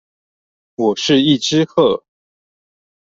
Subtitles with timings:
[0.73, 2.03] 我是一隻鶴